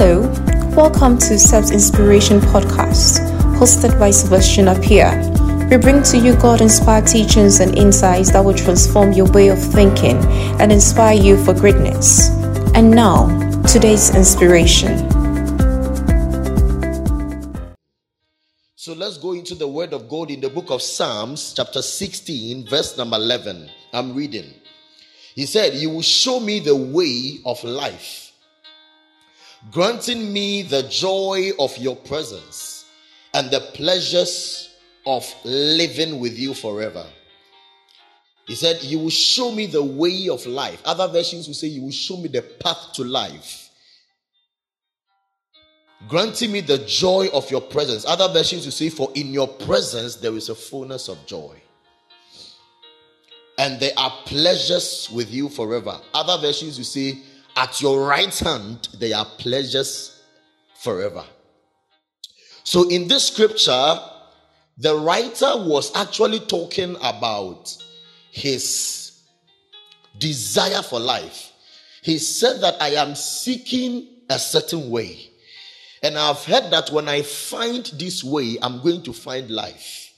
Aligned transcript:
Hello, 0.00 0.20
welcome 0.76 1.18
to 1.18 1.34
SEBS 1.34 1.72
Inspiration 1.72 2.38
Podcast, 2.38 3.18
hosted 3.58 3.98
by 3.98 4.12
Sebastian 4.12 4.66
Appiah. 4.66 5.18
We 5.68 5.76
bring 5.76 6.04
to 6.04 6.18
you 6.18 6.36
God 6.36 6.60
inspired 6.60 7.08
teachings 7.08 7.58
and 7.58 7.76
insights 7.76 8.30
that 8.30 8.44
will 8.44 8.54
transform 8.54 9.10
your 9.12 9.26
way 9.32 9.48
of 9.48 9.58
thinking 9.58 10.18
and 10.60 10.70
inspire 10.70 11.16
you 11.16 11.36
for 11.44 11.52
greatness. 11.52 12.28
And 12.76 12.92
now, 12.92 13.26
today's 13.62 14.14
inspiration. 14.14 14.96
So 18.76 18.94
let's 18.94 19.18
go 19.18 19.32
into 19.32 19.56
the 19.56 19.66
word 19.66 19.92
of 19.92 20.08
God 20.08 20.30
in 20.30 20.40
the 20.40 20.48
book 20.48 20.70
of 20.70 20.80
Psalms, 20.80 21.54
chapter 21.56 21.82
16, 21.82 22.68
verse 22.68 22.96
number 22.96 23.16
11. 23.16 23.68
I'm 23.92 24.14
reading. 24.14 24.54
He 25.34 25.44
said, 25.44 25.74
You 25.74 25.90
will 25.90 26.02
show 26.02 26.38
me 26.38 26.60
the 26.60 26.76
way 26.76 27.40
of 27.44 27.64
life 27.64 28.27
granting 29.70 30.32
me 30.32 30.62
the 30.62 30.82
joy 30.84 31.50
of 31.58 31.76
your 31.78 31.96
presence 31.96 32.84
and 33.34 33.50
the 33.50 33.60
pleasures 33.74 34.74
of 35.06 35.24
living 35.44 36.20
with 36.20 36.38
you 36.38 36.54
forever. 36.54 37.06
He 38.46 38.54
said, 38.54 38.82
You 38.82 38.98
will 38.98 39.10
show 39.10 39.52
me 39.52 39.66
the 39.66 39.82
way 39.82 40.28
of 40.28 40.44
life. 40.46 40.80
Other 40.84 41.06
versions 41.08 41.46
will 41.46 41.54
say, 41.54 41.68
You 41.68 41.82
will 41.82 41.90
show 41.90 42.16
me 42.16 42.28
the 42.28 42.42
path 42.42 42.92
to 42.94 43.04
life. 43.04 43.68
Granting 46.08 46.52
me 46.52 46.60
the 46.60 46.78
joy 46.78 47.28
of 47.32 47.50
your 47.50 47.60
presence. 47.60 48.06
Other 48.06 48.32
versions 48.32 48.64
will 48.64 48.72
say, 48.72 48.88
For 48.88 49.10
in 49.14 49.32
your 49.32 49.48
presence 49.48 50.16
there 50.16 50.34
is 50.34 50.48
a 50.48 50.54
fullness 50.54 51.08
of 51.08 51.24
joy. 51.26 51.60
And 53.58 53.80
there 53.80 53.92
are 53.96 54.12
pleasures 54.24 55.10
with 55.12 55.30
you 55.32 55.48
forever. 55.48 56.00
Other 56.14 56.40
versions 56.40 56.78
will 56.78 56.84
say, 56.84 57.18
at 57.58 57.80
your 57.80 58.06
right 58.06 58.38
hand, 58.38 58.88
there 59.00 59.16
are 59.16 59.24
pleasures 59.24 60.22
forever. 60.80 61.24
So, 62.62 62.88
in 62.88 63.08
this 63.08 63.26
scripture, 63.26 63.98
the 64.76 64.94
writer 64.94 65.52
was 65.56 65.94
actually 65.96 66.38
talking 66.38 66.96
about 67.02 67.76
his 68.30 69.22
desire 70.18 70.82
for 70.82 71.00
life. 71.00 71.52
He 72.02 72.18
said 72.18 72.60
that 72.60 72.80
I 72.80 72.90
am 72.90 73.16
seeking 73.16 74.06
a 74.30 74.38
certain 74.38 74.88
way. 74.88 75.18
And 76.00 76.16
I've 76.16 76.44
heard 76.44 76.70
that 76.70 76.90
when 76.90 77.08
I 77.08 77.22
find 77.22 77.84
this 77.98 78.22
way, 78.22 78.56
I'm 78.62 78.80
going 78.82 79.02
to 79.02 79.12
find 79.12 79.50
life. 79.50 80.12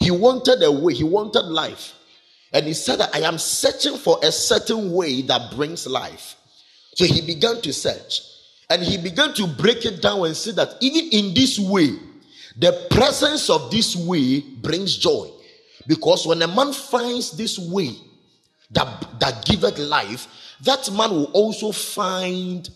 He 0.00 0.10
wanted 0.10 0.60
a 0.64 0.72
way, 0.72 0.94
he 0.94 1.04
wanted 1.04 1.44
life. 1.44 1.94
And 2.52 2.66
he 2.66 2.74
said 2.74 2.96
that 3.00 3.14
I 3.14 3.20
am 3.20 3.38
searching 3.38 3.96
for 3.96 4.18
a 4.22 4.30
certain 4.30 4.92
way 4.92 5.22
that 5.22 5.52
brings 5.52 5.86
life. 5.86 6.36
So 6.94 7.06
he 7.06 7.22
began 7.22 7.62
to 7.62 7.72
search 7.72 8.20
and 8.68 8.82
he 8.82 8.98
began 8.98 9.32
to 9.34 9.46
break 9.46 9.86
it 9.86 10.02
down 10.02 10.26
and 10.26 10.36
see 10.36 10.52
that 10.52 10.76
even 10.80 11.08
in 11.10 11.34
this 11.34 11.58
way, 11.58 11.94
the 12.58 12.86
presence 12.90 13.48
of 13.48 13.70
this 13.70 13.96
way 13.96 14.40
brings 14.40 14.98
joy. 14.98 15.30
Because 15.86 16.26
when 16.26 16.42
a 16.42 16.46
man 16.46 16.72
finds 16.74 17.32
this 17.36 17.58
way 17.58 17.92
that, 18.70 19.18
that 19.18 19.44
giveth 19.46 19.78
life, 19.78 20.28
that 20.62 20.90
man 20.92 21.10
will 21.10 21.30
also 21.32 21.72
find 21.72 22.68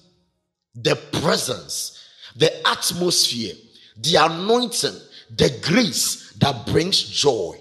the 0.75 0.97
presence, 1.21 2.03
the 2.35 2.67
atmosphere, 2.67 3.55
the 3.99 4.17
anointing, 4.17 4.99
the 5.37 5.59
grace 5.63 6.33
that 6.41 6.67
brings 6.67 7.03
joy. 7.03 7.57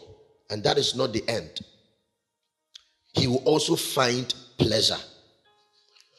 And 0.49 0.63
that 0.63 0.77
is 0.77 0.95
not 0.95 1.11
the 1.11 1.27
end 1.27 1.59
he 3.15 3.27
will 3.27 3.43
also 3.45 3.75
find 3.75 4.33
pleasure. 4.57 4.97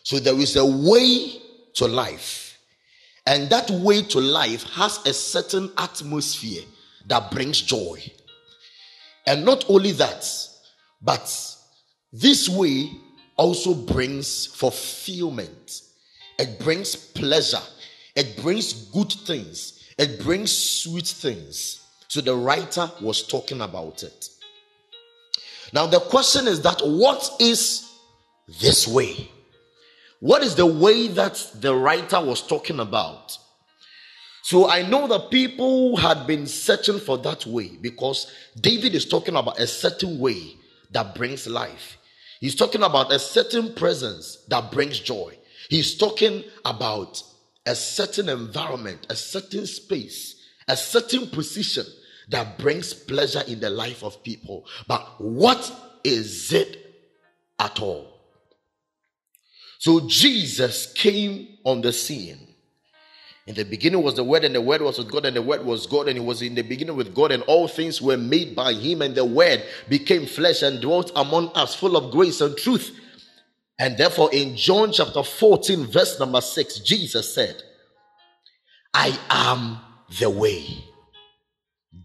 So 0.03 0.19
there 0.19 0.39
is 0.39 0.57
a 0.57 0.65
way 0.65 1.41
to 1.75 1.87
life. 1.87 2.59
And 3.27 3.51
that 3.51 3.71
way 3.71 4.03
to 4.03 4.21
life 4.21 4.63
has 4.75 5.05
a 5.05 5.13
certain 5.13 5.71
atmosphere 5.79 6.63
that 7.07 7.31
brings 7.31 7.61
joy. 7.61 8.03
And 9.27 9.45
not 9.45 9.65
only 9.69 9.93
that, 9.93 10.25
but 11.03 11.57
this 12.13 12.49
way 12.49 12.93
also 13.37 13.75
brings 13.75 14.47
fulfillment. 14.47 15.83
It 16.39 16.59
brings 16.61 16.95
pleasure. 16.95 17.63
It 18.15 18.37
brings 18.41 18.73
good 18.73 19.13
things. 19.13 19.93
It 19.99 20.21
brings 20.21 20.57
sweet 20.57 21.07
things. 21.07 21.83
So 22.09 22.21
the 22.21 22.35
writer 22.35 22.91
was 23.01 23.27
talking 23.27 23.61
about 23.61 24.03
it. 24.03 24.29
Now, 25.77 25.85
the 25.85 26.01
question 26.01 26.49
is 26.49 26.63
that 26.63 26.81
what 26.81 27.31
is 27.39 27.87
this 28.63 28.89
way? 28.89 29.31
What 30.21 30.43
is 30.43 30.55
the 30.55 30.65
way 30.65 31.09
that 31.09 31.51
the 31.55 31.75
writer 31.75 32.19
was 32.19 32.41
talking 32.41 32.81
about? 32.81 33.37
So 34.43 34.71
I 34.71 34.89
know 34.89 35.07
that 35.09 35.31
people 35.31 35.99
had 35.99 36.27
been 36.27 36.47
searching 36.47 36.99
for 36.99 37.19
that 37.19 37.45
way 37.45 37.73
because 37.79 38.33
David 38.59 38.95
is 38.95 39.05
talking 39.07 39.37
about 39.37 39.61
a 39.61 39.67
certain 39.67 40.19
way 40.19 40.57
that 40.93 41.15
brings 41.15 41.47
life. 41.47 41.99
He's 42.41 42.55
talking 42.55 42.83
about 42.83 43.13
a 43.13 43.19
certain 43.19 43.75
presence 43.75 44.39
that 44.49 44.73
brings 44.73 44.99
joy. 44.99 45.37
He's 45.69 45.99
talking 45.99 46.43
about 46.65 47.23
a 47.67 47.75
certain 47.75 48.31
environment, 48.31 49.07
a 49.11 49.15
certain 49.15 49.67
space, 49.67 50.43
a 50.69 50.77
certain 50.79 51.27
position 51.27 51.85
that 52.29 52.59
brings 52.59 52.93
pleasure 52.93 53.43
in 53.47 53.61
the 53.61 53.71
life 53.71 54.03
of 54.03 54.23
people. 54.23 54.67
But 54.87 55.21
what 55.21 55.73
is 56.05 56.53
it 56.53 56.95
at 57.59 57.81
all? 57.81 58.13
So 59.79 60.09
Jesus 60.09 60.93
came 60.93 61.59
on 61.65 61.83
the 61.83 61.93
scene. 61.93 62.39
In 63.47 63.55
the 63.55 63.65
beginning 63.65 64.03
was 64.03 64.17
the 64.17 64.25
Word, 64.25 64.45
and 64.45 64.55
the 64.55 64.61
Word 64.61 64.83
was 64.83 64.99
with 64.99 65.11
God, 65.11 65.25
and 65.25 65.37
the 65.37 65.43
Word 65.43 65.65
was 65.65 65.87
God, 65.87 66.09
and 66.09 66.19
He 66.19 66.25
was 66.25 66.43
in 66.43 66.57
the 66.57 66.63
beginning 66.63 66.97
with 66.97 67.15
God, 67.15 67.31
and 67.31 67.45
all 67.45 67.69
things 67.69 68.03
were 68.03 68.17
made 68.17 68.57
by 68.57 68.73
Him, 68.73 69.03
and 69.03 69.15
the 69.15 69.25
Word 69.25 69.63
became 69.89 70.27
flesh 70.27 70.63
and 70.63 70.81
dwelt 70.81 71.13
among 71.15 71.51
us, 71.55 71.73
full 71.73 71.97
of 71.97 72.11
grace 72.11 72.41
and 72.41 72.57
truth. 72.57 72.99
And 73.79 73.97
therefore, 73.97 74.31
in 74.33 74.57
John 74.57 74.91
chapter 74.91 75.23
14, 75.23 75.87
verse 75.87 76.19
number 76.19 76.41
6, 76.41 76.81
Jesus 76.81 77.33
said, 77.33 77.63
I 78.93 79.17
am 79.31 79.79
the 80.19 80.31
way, 80.31 80.85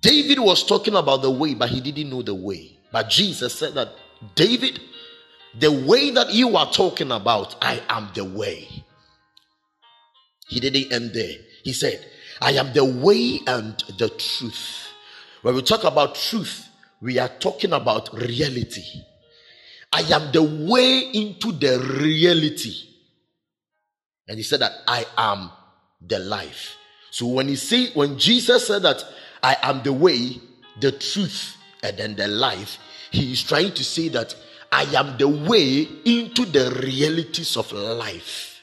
David 0.01 0.39
was 0.39 0.66
talking 0.66 0.95
about 0.95 1.22
the 1.22 1.31
way, 1.31 1.53
but 1.53 1.69
he 1.69 1.79
didn't 1.79 2.09
know 2.09 2.22
the 2.22 2.35
way. 2.35 2.78
But 2.91 3.09
Jesus 3.09 3.53
said 3.56 3.75
that, 3.75 3.89
David, 4.35 4.79
the 5.59 5.72
way 5.72 6.12
that 6.12 6.34
you 6.34 6.57
are 6.57 6.72
talking 6.72 7.12
about, 7.12 7.56
I 7.62 7.81
am 7.88 8.09
the 8.13 8.25
way. 8.25 8.67
He 10.47 10.59
didn't 10.59 10.91
end 10.91 11.13
there. 11.13 11.35
He 11.63 11.73
said, 11.73 12.06
I 12.41 12.53
am 12.53 12.73
the 12.73 12.84
way 12.84 13.39
and 13.47 13.78
the 13.97 14.09
truth. 14.09 14.88
When 15.44 15.56
we 15.56 15.62
talk 15.62 15.84
about 15.84 16.16
truth, 16.16 16.68
we 17.01 17.19
are 17.19 17.29
talking 17.29 17.73
about 17.73 18.13
reality. 18.13 18.83
I 19.91 20.01
am 20.01 20.31
the 20.31 20.44
way 20.44 21.12
into 21.13 21.51
the 21.51 21.79
reality. 22.00 22.73
And 24.28 24.38
he 24.38 24.44
said 24.44 24.62
that 24.62 24.72
I 24.88 25.06
am 25.18 25.51
the 26.06 26.19
life. 26.19 26.78
So 27.12 27.28
when 27.28 27.47
he 27.47 27.56
said, 27.56 27.91
when 27.94 28.18
Jesus 28.18 28.68
said 28.68 28.83
that 28.83 29.03
I 29.44 29.57
am 29.62 29.81
the 29.84 29.94
way, 29.94 30.40
the 30.79 30.91
truth, 30.91 31.57
and 31.84 31.97
then 31.97 32.16
the 32.16 32.28
life. 32.28 32.78
He 33.12 33.34
is 33.34 33.44
trying 33.44 33.74
to 33.74 33.84
say 33.84 34.09
that 34.09 34.35
I 34.72 34.84
am 34.96 35.18
the 35.18 35.28
way 35.28 35.88
into 36.06 36.46
the 36.46 36.79
realities 36.84 37.57
of 37.57 37.72
life. 37.72 38.62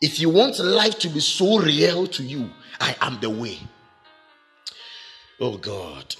If 0.00 0.20
you 0.20 0.28
want 0.28 0.58
life 0.58 0.98
to 1.00 1.08
be 1.08 1.20
so 1.20 1.58
real 1.58 2.06
to 2.08 2.22
you, 2.22 2.50
I 2.80 2.94
am 3.00 3.18
the 3.20 3.30
way. 3.30 3.58
Oh 5.40 5.56
God. 5.56 6.14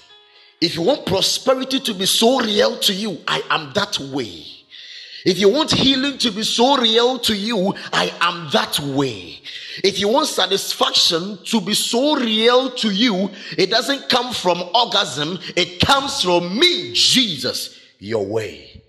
If 0.61 0.75
you 0.75 0.81
want 0.81 1.05
prosperity 1.05 1.79
to 1.81 1.93
be 1.93 2.05
so 2.05 2.39
real 2.39 2.79
to 2.79 2.93
you, 2.93 3.19
I 3.27 3.43
am 3.49 3.73
that 3.73 3.99
way. 3.99 4.45
If 5.25 5.39
you 5.39 5.49
want 5.49 5.71
healing 5.71 6.19
to 6.19 6.29
be 6.29 6.43
so 6.43 6.77
real 6.77 7.17
to 7.19 7.35
you, 7.35 7.73
I 7.91 8.13
am 8.21 8.47
that 8.51 8.79
way. 8.79 9.41
If 9.83 9.99
you 9.99 10.07
want 10.07 10.27
satisfaction 10.27 11.39
to 11.45 11.59
be 11.59 11.73
so 11.73 12.15
real 12.15 12.69
to 12.69 12.91
you, 12.91 13.31
it 13.57 13.71
doesn't 13.71 14.07
come 14.07 14.33
from 14.33 14.61
orgasm, 14.75 15.39
it 15.55 15.79
comes 15.79 16.21
from 16.21 16.57
me, 16.57 16.93
Jesus, 16.93 17.77
your 17.97 18.23
way. 18.23 18.83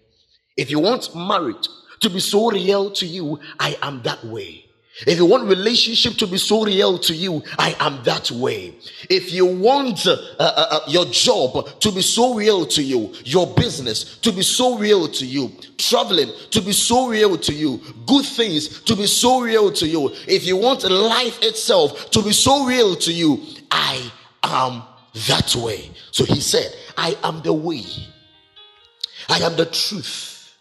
If 0.59 0.71
you 0.71 0.79
want 0.79 1.15
marriage 1.17 1.69
to 2.01 2.11
be 2.11 2.21
so 2.21 2.51
real 2.51 2.91
to 2.91 3.07
you, 3.07 3.41
I 3.59 3.79
am 3.81 4.03
that 4.03 4.23
way. 4.23 4.66
If 5.01 5.19
you 5.19 5.27
want 5.27 5.45
relationship 5.45 6.15
to 6.15 6.27
be 6.27 6.39
so 6.39 6.65
real 6.65 6.99
to 7.01 7.15
you, 7.15 7.43
I 7.59 7.77
am 7.81 8.03
that 8.05 8.31
way. 8.31 8.75
If 9.11 9.31
you 9.31 9.45
want 9.45 10.07
uh, 10.07 10.17
uh, 10.39 10.67
uh, 10.71 10.81
your 10.89 11.05
job 11.07 11.81
to 11.81 11.93
be 11.93 12.01
so 12.01 12.35
real 12.35 12.65
to 12.65 12.83
you, 12.83 13.13
your 13.25 13.47
business 13.47 14.17
to 14.19 14.33
be 14.33 14.41
so 14.41 14.79
real 14.79 15.07
to 15.07 15.27
you, 15.27 15.53
traveling 15.77 16.31
to 16.51 16.63
be 16.63 16.73
so 16.73 17.09
real 17.09 17.37
to 17.37 17.53
you, 17.53 17.83
good 18.07 18.25
things 18.25 18.81
to 18.83 18.97
be 18.97 19.07
so 19.07 19.43
real 19.43 19.71
to 19.73 19.87
you, 19.87 20.13
if 20.27 20.47
you 20.47 20.57
want 20.57 20.83
life 20.85 21.43
itself 21.43 22.11
to 22.13 22.23
be 22.23 22.33
so 22.33 22.65
real 22.65 22.97
to 22.97 23.13
you, 23.13 23.43
I 23.71 24.11
am 24.45 24.83
that 25.29 25.55
way. 25.57 25.91
So 26.11 26.25
he 26.25 26.41
said, 26.41 26.75
I 26.97 27.19
am 27.23 27.43
the 27.43 27.53
way. 27.53 27.85
I 29.29 29.41
am 29.41 29.57
the 29.57 29.67
truth. 29.67 30.55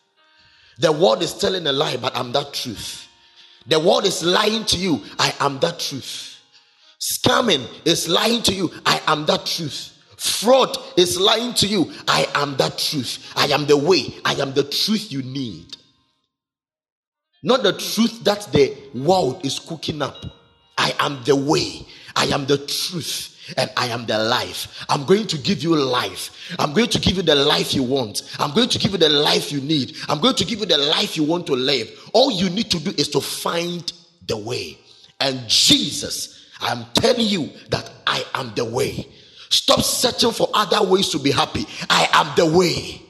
The 0.79 0.91
world 0.91 1.23
is 1.23 1.33
telling 1.37 1.65
a 1.67 1.71
lie, 1.71 1.95
but 1.95 2.17
I'm 2.17 2.33
that 2.33 2.53
truth. 2.53 3.07
The 3.67 3.79
world 3.79 4.05
is 4.05 4.23
lying 4.23 4.65
to 4.65 4.77
you. 4.77 5.01
I 5.17 5.33
am 5.39 5.59
that 5.59 5.79
truth. 5.79 6.39
Scamming 6.99 7.67
is 7.85 8.07
lying 8.07 8.41
to 8.43 8.53
you. 8.53 8.71
I 8.85 9.01
am 9.07 9.25
that 9.25 9.45
truth. 9.45 9.91
Fraud 10.17 10.77
is 10.97 11.19
lying 11.19 11.53
to 11.55 11.67
you. 11.67 11.91
I 12.07 12.27
am 12.35 12.55
that 12.57 12.77
truth. 12.77 13.33
I 13.35 13.47
am 13.47 13.65
the 13.65 13.77
way. 13.77 14.13
I 14.23 14.33
am 14.35 14.53
the 14.53 14.63
truth 14.63 15.11
you 15.11 15.21
need. 15.23 15.77
Not 17.43 17.63
the 17.63 17.73
truth 17.73 18.23
that 18.23 18.47
the 18.51 18.75
world 18.95 19.45
is 19.45 19.59
cooking 19.59 20.01
up. 20.01 20.25
I 20.77 20.93
am 20.99 21.23
the 21.25 21.35
way. 21.35 21.85
I 22.15 22.25
am 22.25 22.45
the 22.45 22.57
truth 22.57 23.34
and 23.57 23.69
I 23.77 23.87
am 23.87 24.05
the 24.05 24.17
life. 24.17 24.85
I'm 24.89 25.05
going 25.05 25.27
to 25.27 25.37
give 25.37 25.63
you 25.63 25.75
life. 25.75 26.53
I'm 26.59 26.73
going 26.73 26.89
to 26.89 26.99
give 26.99 27.17
you 27.17 27.23
the 27.23 27.35
life 27.35 27.73
you 27.73 27.83
want. 27.83 28.23
I'm 28.39 28.53
going 28.53 28.69
to 28.69 28.79
give 28.79 28.91
you 28.91 28.97
the 28.97 29.09
life 29.09 29.51
you 29.51 29.61
need. 29.61 29.95
I'm 30.09 30.19
going 30.19 30.35
to 30.35 30.45
give 30.45 30.59
you 30.59 30.65
the 30.65 30.77
life 30.77 31.15
you 31.15 31.23
want 31.23 31.47
to 31.47 31.53
live. 31.53 31.89
All 32.13 32.31
you 32.31 32.49
need 32.49 32.71
to 32.71 32.79
do 32.79 32.91
is 32.91 33.09
to 33.09 33.21
find 33.21 33.91
the 34.27 34.37
way. 34.37 34.77
And 35.19 35.47
Jesus, 35.47 36.49
I'm 36.61 36.85
telling 36.93 37.27
you 37.27 37.49
that 37.69 37.89
I 38.07 38.25
am 38.33 38.53
the 38.55 38.65
way. 38.65 39.07
Stop 39.49 39.81
searching 39.81 40.31
for 40.31 40.49
other 40.53 40.83
ways 40.89 41.09
to 41.09 41.19
be 41.19 41.31
happy. 41.31 41.65
I 41.89 42.07
am 42.13 42.35
the 42.35 42.57
way. 42.57 43.01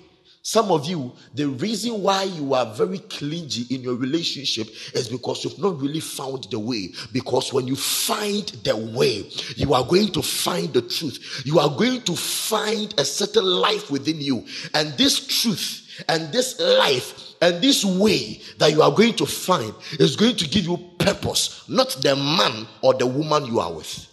Some 0.47 0.69
of 0.71 0.85
you, 0.85 1.11
the 1.33 1.47
reason 1.47 2.03
why 2.03 2.21
you 2.21 2.53
are 2.53 2.71
very 2.75 2.99
clingy 2.99 3.65
in 3.73 3.81
your 3.81 3.95
relationship 3.95 4.67
is 4.93 5.09
because 5.09 5.43
you've 5.43 5.57
not 5.57 5.81
really 5.81 5.99
found 5.99 6.45
the 6.51 6.59
way. 6.59 6.93
Because 7.11 7.51
when 7.51 7.65
you 7.65 7.75
find 7.75 8.45
the 8.63 8.77
way, 8.77 9.27
you 9.55 9.73
are 9.73 9.83
going 9.83 10.11
to 10.11 10.21
find 10.21 10.71
the 10.71 10.83
truth. 10.83 11.41
You 11.45 11.57
are 11.57 11.75
going 11.75 12.03
to 12.03 12.15
find 12.15 12.93
a 12.99 13.05
certain 13.05 13.43
life 13.43 13.89
within 13.89 14.21
you. 14.21 14.45
And 14.75 14.93
this 14.99 15.25
truth 15.25 16.03
and 16.09 16.31
this 16.31 16.59
life 16.59 17.33
and 17.41 17.59
this 17.59 17.83
way 17.83 18.39
that 18.59 18.71
you 18.71 18.83
are 18.83 18.91
going 18.91 19.15
to 19.15 19.25
find 19.25 19.73
is 19.99 20.15
going 20.15 20.35
to 20.35 20.47
give 20.47 20.65
you 20.65 20.77
purpose, 20.99 21.67
not 21.67 21.89
the 22.03 22.15
man 22.15 22.67
or 22.83 22.93
the 22.93 23.07
woman 23.07 23.47
you 23.47 23.59
are 23.59 23.73
with. 23.73 24.07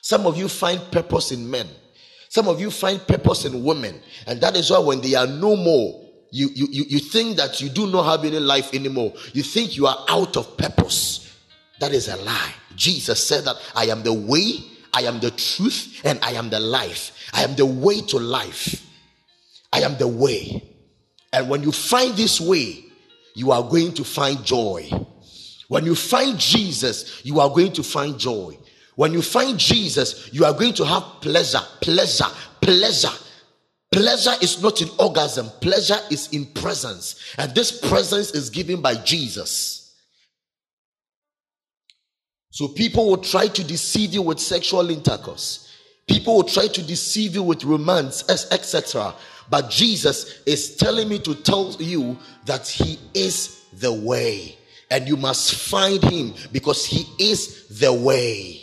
Some 0.00 0.26
of 0.28 0.36
you 0.36 0.46
find 0.46 0.80
purpose 0.92 1.32
in 1.32 1.50
men. 1.50 1.66
Some 2.32 2.48
of 2.48 2.62
you 2.62 2.70
find 2.70 3.06
purpose 3.06 3.44
in 3.44 3.62
women, 3.62 4.00
and 4.26 4.40
that 4.40 4.56
is 4.56 4.70
why 4.70 4.78
when 4.78 5.02
they 5.02 5.14
are 5.14 5.26
no 5.26 5.54
more, 5.54 6.02
you, 6.30 6.48
you, 6.54 6.66
you, 6.70 6.98
think 6.98 7.36
that 7.36 7.60
you 7.60 7.68
do 7.68 7.86
not 7.86 8.04
have 8.04 8.24
any 8.24 8.40
life 8.40 8.72
anymore. 8.72 9.12
You 9.34 9.42
think 9.42 9.76
you 9.76 9.86
are 9.86 10.02
out 10.08 10.38
of 10.38 10.56
purpose. 10.56 11.30
That 11.78 11.92
is 11.92 12.08
a 12.08 12.16
lie. 12.16 12.54
Jesus 12.74 13.22
said 13.22 13.44
that 13.44 13.56
I 13.74 13.88
am 13.88 14.02
the 14.02 14.14
way, 14.14 14.64
I 14.94 15.02
am 15.02 15.20
the 15.20 15.30
truth, 15.30 16.00
and 16.06 16.18
I 16.22 16.30
am 16.30 16.48
the 16.48 16.58
life. 16.58 17.12
I 17.34 17.44
am 17.44 17.54
the 17.54 17.66
way 17.66 18.00
to 18.00 18.18
life. 18.18 18.82
I 19.70 19.80
am 19.80 19.98
the 19.98 20.08
way. 20.08 20.64
And 21.34 21.50
when 21.50 21.62
you 21.62 21.70
find 21.70 22.16
this 22.16 22.40
way, 22.40 22.82
you 23.34 23.52
are 23.52 23.62
going 23.62 23.92
to 23.92 24.04
find 24.04 24.42
joy. 24.42 24.88
When 25.68 25.84
you 25.84 25.94
find 25.94 26.38
Jesus, 26.38 27.26
you 27.26 27.40
are 27.40 27.50
going 27.50 27.74
to 27.74 27.82
find 27.82 28.18
joy. 28.18 28.56
When 28.94 29.12
you 29.12 29.22
find 29.22 29.58
Jesus, 29.58 30.32
you 30.32 30.44
are 30.44 30.52
going 30.52 30.74
to 30.74 30.84
have 30.84 31.02
pleasure, 31.20 31.62
pleasure, 31.80 32.26
pleasure. 32.60 33.08
Pleasure 33.90 34.32
is 34.40 34.62
not 34.62 34.80
in 34.80 34.88
orgasm, 34.98 35.50
pleasure 35.60 35.98
is 36.10 36.28
in 36.32 36.46
presence. 36.46 37.34
And 37.36 37.54
this 37.54 37.78
presence 37.78 38.30
is 38.30 38.48
given 38.48 38.80
by 38.80 38.94
Jesus. 38.94 39.94
So 42.50 42.68
people 42.68 43.08
will 43.08 43.18
try 43.18 43.48
to 43.48 43.64
deceive 43.64 44.14
you 44.14 44.22
with 44.22 44.38
sexual 44.38 44.90
intercourse. 44.90 45.70
People 46.06 46.36
will 46.36 46.44
try 46.44 46.68
to 46.68 46.82
deceive 46.82 47.34
you 47.34 47.42
with 47.42 47.64
romance, 47.64 48.24
etc. 48.28 49.14
But 49.50 49.70
Jesus 49.70 50.42
is 50.46 50.76
telling 50.76 51.08
me 51.08 51.18
to 51.20 51.34
tell 51.34 51.72
you 51.78 52.18
that 52.46 52.66
He 52.68 52.98
is 53.14 53.64
the 53.74 53.92
way. 53.92 54.56
And 54.90 55.08
you 55.08 55.16
must 55.16 55.54
find 55.54 56.02
Him 56.02 56.34
because 56.50 56.84
He 56.84 57.06
is 57.18 57.68
the 57.68 57.92
way. 57.92 58.61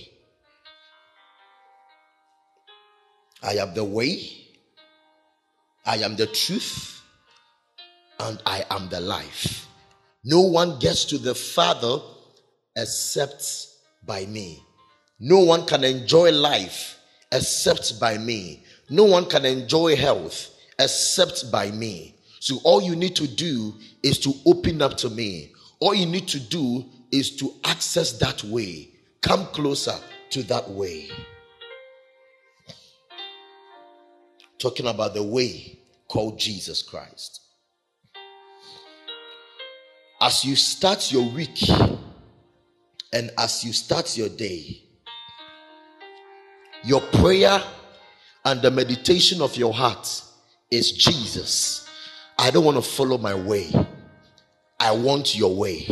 I 3.41 3.53
am 3.53 3.73
the 3.73 3.83
way, 3.83 4.29
I 5.85 5.97
am 5.97 6.15
the 6.15 6.27
truth, 6.27 7.01
and 8.19 8.41
I 8.45 8.65
am 8.69 8.89
the 8.89 8.99
life. 8.99 9.67
No 10.23 10.41
one 10.41 10.77
gets 10.79 11.05
to 11.05 11.17
the 11.17 11.33
Father 11.33 11.99
except 12.75 13.67
by 14.05 14.25
me. 14.25 14.61
No 15.19 15.39
one 15.39 15.65
can 15.65 15.83
enjoy 15.83 16.31
life 16.31 16.99
except 17.31 17.99
by 17.99 18.17
me. 18.17 18.63
No 18.89 19.05
one 19.05 19.25
can 19.25 19.45
enjoy 19.45 19.95
health 19.95 20.55
except 20.77 21.51
by 21.51 21.71
me. 21.71 22.15
So, 22.39 22.59
all 22.63 22.81
you 22.81 22.95
need 22.95 23.15
to 23.17 23.27
do 23.27 23.73
is 24.01 24.17
to 24.19 24.33
open 24.45 24.81
up 24.81 24.95
to 24.97 25.09
me. 25.09 25.51
All 25.79 25.93
you 25.93 26.05
need 26.05 26.27
to 26.29 26.39
do 26.39 26.85
is 27.11 27.35
to 27.37 27.53
access 27.65 28.13
that 28.13 28.43
way. 28.45 28.89
Come 29.21 29.45
closer 29.47 29.95
to 30.31 30.43
that 30.43 30.69
way. 30.69 31.09
Talking 34.59 34.87
about 34.87 35.13
the 35.13 35.23
way 35.23 35.79
called 36.07 36.37
Jesus 36.37 36.83
Christ. 36.83 37.41
As 40.21 40.43
you 40.43 40.55
start 40.55 41.11
your 41.11 41.27
week 41.29 41.69
and 43.13 43.31
as 43.37 43.63
you 43.63 43.71
start 43.71 44.17
your 44.17 44.29
day, 44.29 44.83
your 46.83 47.01
prayer 47.01 47.61
and 48.45 48.61
the 48.61 48.69
meditation 48.69 49.41
of 49.41 49.55
your 49.55 49.73
heart 49.73 50.23
is 50.69 50.91
Jesus. 50.91 51.87
I 52.37 52.51
don't 52.51 52.65
want 52.65 52.77
to 52.77 52.81
follow 52.81 53.17
my 53.17 53.33
way. 53.33 53.71
I 54.79 54.91
want 54.91 55.37
your 55.37 55.55
way. 55.55 55.87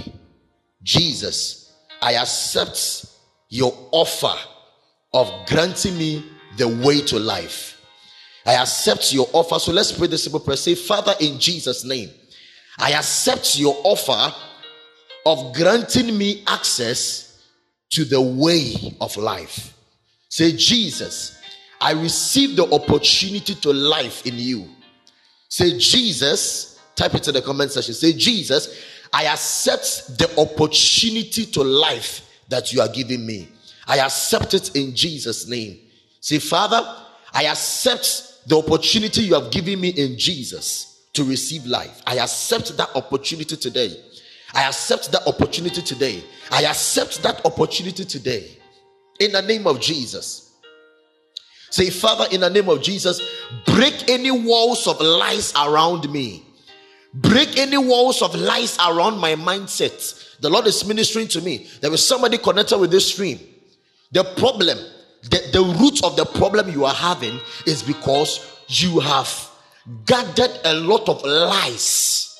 Jesus, 0.84 1.74
I 2.02 2.14
accept 2.14 3.06
your 3.50 3.74
offer 3.92 4.36
of 5.14 5.32
granting 5.48 5.98
me 5.98 6.26
the 6.58 6.68
way 6.68 7.02
to 7.02 7.20
life. 7.20 7.77
I 8.48 8.54
accept 8.54 9.14
your 9.14 9.28
offer. 9.34 9.60
So 9.60 9.74
let's 9.74 9.92
pray 9.92 10.08
this 10.08 10.24
simple 10.24 10.40
prayer. 10.40 10.56
Say, 10.56 10.74
Father, 10.74 11.14
in 11.20 11.38
Jesus' 11.38 11.84
name, 11.84 12.10
I 12.80 12.94
accept 12.94 13.60
your 13.60 13.76
offer 13.84 14.34
of 15.26 15.54
granting 15.54 16.18
me 16.18 16.44
access 16.48 17.44
to 17.90 18.06
the 18.06 18.22
way 18.22 18.96
of 19.02 19.18
life. 19.18 19.74
Say, 20.30 20.54
Jesus, 20.54 21.38
I 21.82 21.92
receive 21.92 22.56
the 22.56 22.74
opportunity 22.74 23.54
to 23.56 23.74
life 23.74 24.26
in 24.26 24.36
you. 24.38 24.70
Say, 25.50 25.78
Jesus, 25.78 26.80
type 26.96 27.16
it 27.16 27.28
in 27.28 27.34
the 27.34 27.42
comment 27.42 27.72
section. 27.74 27.94
Say, 27.94 28.14
Jesus, 28.14 28.82
I 29.12 29.26
accept 29.26 30.18
the 30.18 30.34
opportunity 30.40 31.46
to 31.48 31.64
life 31.64 32.22
that 32.48 32.72
you 32.72 32.80
are 32.80 32.88
giving 32.90 33.26
me. 33.26 33.50
I 33.86 34.00
accept 34.00 34.54
it 34.54 34.76
in 34.76 34.96
Jesus' 34.96 35.48
name. 35.48 35.80
Say, 36.22 36.40
Father, 36.40 36.82
I 37.34 37.46
accept 37.46 38.27
the 38.48 38.58
opportunity 38.58 39.24
you 39.24 39.34
have 39.34 39.52
given 39.52 39.80
me 39.80 39.90
in 39.90 40.18
Jesus 40.18 41.08
to 41.14 41.24
receive 41.26 41.66
life. 41.66 42.02
I 42.08 42.20
accept 42.20 42.76
that 42.78 42.90
opportunity 42.96 43.58
today. 43.58 43.94
I 44.54 44.64
accept 44.64 45.12
that 45.12 45.28
opportunity 45.28 45.82
today. 45.82 46.24
I 46.50 46.64
accept 46.64 47.22
that 47.24 47.46
opportunity 47.46 48.06
today. 48.06 48.58
In 49.20 49.34
the 49.34 49.42
name 49.42 49.68
of 49.68 49.82
Jesus. 49.82 50.54
Say, 51.70 51.90
Father, 51.90 52.26
in 52.32 52.40
the 52.40 52.50
name 52.50 52.70
of 52.70 52.82
Jesus, 52.82 53.22
break 53.66 54.10
any 54.10 54.32
walls 54.32 54.88
of 54.88 55.02
lies 55.02 55.54
around 55.54 56.10
me. 56.10 56.46
Break 57.14 57.58
any 57.58 57.78
walls 57.78 58.22
of 58.22 58.34
lies 58.34 58.78
around 58.78 59.18
my 59.18 59.36
mindset. 59.36 60.40
The 60.40 60.50
Lord 60.50 60.68
is 60.68 60.86
ministering 60.86 61.28
to 61.30 61.42
me. 61.42 61.68
There 61.82 61.92
is 61.92 62.06
somebody 62.06 62.38
connected 62.38 62.78
with 62.78 62.92
this 62.92 63.12
stream. 63.12 63.40
The 64.12 64.24
problem 64.24 64.78
the, 65.30 65.50
the 65.52 65.62
root 65.80 66.04
of 66.04 66.16
the 66.16 66.26
problem 66.26 66.70
you 66.70 66.86
are 66.86 66.94
having 66.94 67.40
is 67.66 67.84
because 67.84 68.62
you 68.68 69.00
have 69.00 69.50
gathered 70.06 70.52
a 70.66 70.74
lot 70.74 71.08
of 71.10 71.24
lies. 71.24 72.40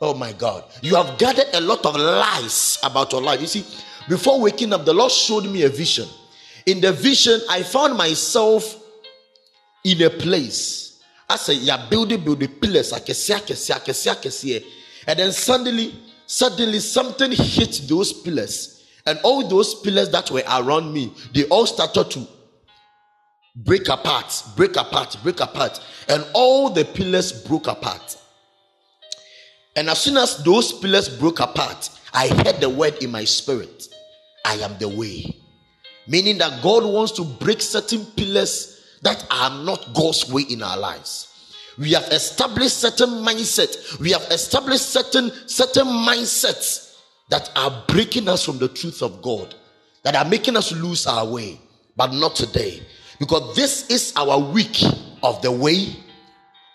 Oh 0.00 0.14
my 0.14 0.32
God. 0.32 0.64
You 0.82 0.96
have 0.96 1.18
gathered 1.18 1.48
a 1.54 1.60
lot 1.60 1.84
of 1.84 1.96
lies 1.96 2.78
about 2.82 3.12
your 3.12 3.22
life. 3.22 3.40
You 3.40 3.46
see, 3.46 3.64
before 4.08 4.40
waking 4.40 4.72
up, 4.72 4.84
the 4.84 4.94
Lord 4.94 5.12
showed 5.12 5.44
me 5.44 5.62
a 5.62 5.68
vision. 5.68 6.08
In 6.66 6.80
the 6.80 6.92
vision, 6.92 7.40
I 7.48 7.62
found 7.62 7.96
myself 7.96 8.76
in 9.84 10.02
a 10.02 10.10
place. 10.10 11.00
I 11.28 11.36
said, 11.36 11.58
Yeah, 11.58 11.88
building, 11.88 12.24
building 12.24 12.48
pillars. 12.48 12.92
And 12.92 13.06
then 15.18 15.32
suddenly, 15.32 15.94
suddenly 16.26 16.80
something 16.80 17.32
hit 17.32 17.82
those 17.88 18.12
pillars 18.12 18.79
and 19.06 19.18
all 19.22 19.46
those 19.46 19.74
pillars 19.80 20.10
that 20.10 20.30
were 20.30 20.42
around 20.48 20.92
me, 20.92 21.12
they 21.32 21.44
all 21.44 21.66
started 21.66 22.10
to 22.10 22.26
break 23.56 23.88
apart, 23.88 24.42
break 24.56 24.76
apart, 24.76 25.16
break 25.22 25.40
apart. 25.40 25.80
And 26.08 26.24
all 26.34 26.70
the 26.70 26.84
pillars 26.84 27.32
broke 27.32 27.66
apart. 27.66 28.16
And 29.76 29.88
as 29.88 30.00
soon 30.00 30.16
as 30.16 30.42
those 30.44 30.72
pillars 30.72 31.08
broke 31.08 31.40
apart, 31.40 31.90
I 32.12 32.28
heard 32.28 32.60
the 32.60 32.68
word 32.68 33.02
in 33.02 33.10
my 33.10 33.24
spirit 33.24 33.88
I 34.44 34.54
am 34.54 34.76
the 34.78 34.88
way. 34.88 35.36
Meaning 36.06 36.38
that 36.38 36.62
God 36.62 36.84
wants 36.84 37.12
to 37.12 37.24
break 37.24 37.60
certain 37.60 38.04
pillars 38.16 38.80
that 39.02 39.24
are 39.30 39.64
not 39.64 39.94
God's 39.94 40.30
way 40.30 40.42
in 40.42 40.62
our 40.62 40.76
lives. 40.76 41.28
We 41.78 41.92
have 41.92 42.04
established 42.04 42.78
certain 42.78 43.08
mindset. 43.08 43.98
We 44.00 44.10
have 44.10 44.22
established 44.30 44.90
certain 44.90 45.30
certain 45.46 45.86
mindsets 45.86 46.89
that 47.30 47.50
are 47.56 47.84
breaking 47.88 48.28
us 48.28 48.44
from 48.44 48.58
the 48.58 48.68
truth 48.68 49.02
of 49.02 49.22
God, 49.22 49.54
that 50.02 50.14
are 50.14 50.24
making 50.24 50.56
us 50.56 50.72
lose 50.72 51.06
our 51.06 51.26
way, 51.26 51.58
but 51.96 52.12
not 52.12 52.34
today. 52.34 52.82
Because 53.18 53.54
this 53.56 53.88
is 53.88 54.12
our 54.16 54.38
week 54.38 54.82
of 55.22 55.40
the 55.42 55.52
way, 55.52 55.96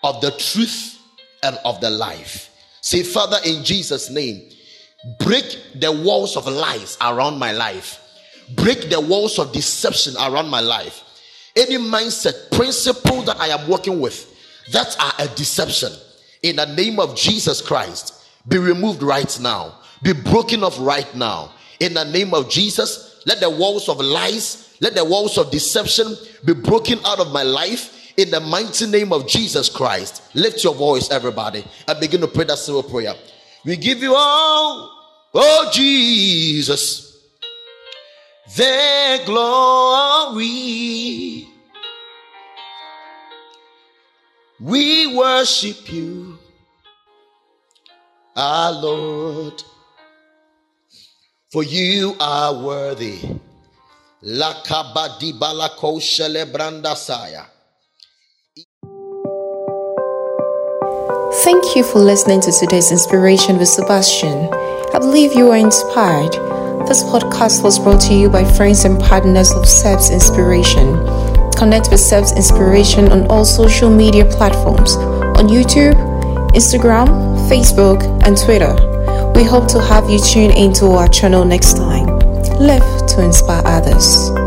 of 0.02 0.20
the 0.20 0.30
truth, 0.32 0.98
and 1.42 1.58
of 1.64 1.80
the 1.80 1.90
life. 1.90 2.50
Say, 2.80 3.02
Father, 3.02 3.38
in 3.44 3.64
Jesus' 3.64 4.10
name, 4.10 4.48
break 5.20 5.44
the 5.74 5.92
walls 5.92 6.36
of 6.36 6.46
lies 6.46 6.96
around 7.00 7.38
my 7.38 7.52
life, 7.52 8.00
break 8.54 8.88
the 8.88 9.00
walls 9.00 9.38
of 9.38 9.52
deception 9.52 10.14
around 10.16 10.48
my 10.48 10.60
life. 10.60 11.02
Any 11.54 11.76
mindset, 11.76 12.50
principle 12.52 13.22
that 13.22 13.40
I 13.40 13.48
am 13.48 13.68
working 13.68 14.00
with 14.00 14.32
that 14.72 14.96
are 15.00 15.12
a 15.24 15.28
deception, 15.34 15.92
in 16.42 16.56
the 16.56 16.66
name 16.74 17.00
of 17.00 17.16
Jesus 17.16 17.60
Christ, 17.60 18.24
be 18.48 18.58
removed 18.58 19.02
right 19.02 19.38
now, 19.40 19.80
be 20.02 20.12
broken 20.12 20.62
off 20.62 20.76
right 20.78 21.12
now. 21.14 21.52
In 21.80 21.94
the 21.94 22.04
name 22.04 22.34
of 22.34 22.48
Jesus, 22.48 23.22
let 23.26 23.40
the 23.40 23.50
walls 23.50 23.88
of 23.88 24.00
lies, 24.00 24.76
let 24.80 24.94
the 24.94 25.04
walls 25.04 25.36
of 25.38 25.50
deception 25.50 26.14
be 26.44 26.54
broken 26.54 26.98
out 27.04 27.20
of 27.20 27.32
my 27.32 27.42
life 27.42 28.12
in 28.16 28.30
the 28.30 28.40
mighty 28.40 28.86
name 28.86 29.12
of 29.12 29.26
Jesus 29.26 29.68
Christ. 29.68 30.22
Lift 30.34 30.64
your 30.64 30.74
voice, 30.74 31.10
everybody, 31.10 31.64
and 31.86 32.00
begin 32.00 32.20
to 32.22 32.28
pray 32.28 32.44
that 32.44 32.58
simple 32.58 32.82
prayer. 32.82 33.14
We 33.64 33.76
give 33.76 34.02
you 34.02 34.14
all, 34.16 34.90
oh 35.34 35.70
Jesus, 35.72 37.18
the 38.56 39.20
glory. 39.26 40.36
We 44.58 45.14
worship 45.14 45.92
you, 45.92 46.38
our 48.34 48.72
Lord, 48.72 49.62
for 51.56 51.64
you 51.64 52.14
are 52.20 52.52
worthy. 52.62 53.18
Thank 61.42 61.74
you 61.74 61.82
for 61.82 61.98
listening 61.98 62.42
to 62.42 62.52
today's 62.52 62.92
Inspiration 62.92 63.56
with 63.56 63.68
Sebastian. 63.68 64.52
I 64.92 64.98
believe 64.98 65.32
you 65.32 65.50
are 65.50 65.56
inspired. 65.56 66.32
This 66.86 67.02
podcast 67.04 67.64
was 67.64 67.78
brought 67.78 68.02
to 68.02 68.12
you 68.12 68.28
by 68.28 68.44
friends 68.44 68.84
and 68.84 69.00
partners 69.00 69.50
of 69.52 69.62
SEBS 69.64 70.12
Inspiration. 70.12 70.92
Connect 71.56 71.90
with 71.90 72.00
SEBS 72.00 72.36
Inspiration 72.36 73.10
on 73.10 73.26
all 73.28 73.46
social 73.46 73.88
media 73.88 74.26
platforms 74.26 74.96
on 74.96 75.48
YouTube, 75.48 75.94
Instagram, 76.52 77.08
Facebook, 77.48 78.02
and 78.26 78.36
Twitter. 78.36 78.95
We 79.36 79.44
hope 79.44 79.68
to 79.68 79.82
have 79.82 80.08
you 80.08 80.18
tune 80.18 80.50
into 80.50 80.86
our 80.92 81.08
channel 81.08 81.44
next 81.44 81.76
time. 81.76 82.06
Live 82.58 83.06
to 83.08 83.22
inspire 83.22 83.60
others. 83.66 84.45